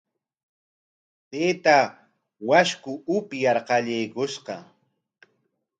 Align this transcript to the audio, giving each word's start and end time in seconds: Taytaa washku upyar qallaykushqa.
Taytaa 1.31 1.83
washku 2.49 2.91
upyar 3.17 3.57
qallaykushqa. 3.67 4.55